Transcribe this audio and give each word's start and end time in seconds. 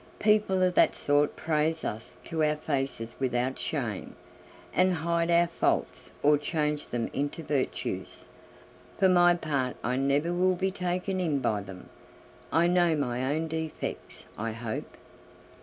People 0.17 0.63
of 0.63 0.73
that 0.73 0.95
sort 0.95 1.35
praise 1.35 1.85
us 1.85 2.19
to 2.23 2.43
our 2.43 2.55
faces 2.55 3.15
without 3.19 3.59
shame, 3.59 4.15
and 4.73 4.91
hide 4.95 5.29
our 5.29 5.45
faults 5.45 6.11
or 6.23 6.39
change 6.39 6.87
them 6.87 7.07
into 7.13 7.43
virtues. 7.43 8.25
For 8.97 9.07
my 9.07 9.35
part 9.35 9.75
I 9.83 9.97
never 9.97 10.33
will 10.33 10.55
be 10.55 10.71
taken 10.71 11.19
in 11.21 11.37
by 11.37 11.61
them. 11.61 11.87
I 12.51 12.65
know 12.65 12.95
my 12.95 13.35
own 13.35 13.47
defects, 13.47 14.25
I 14.39 14.53
hope." 14.53 14.97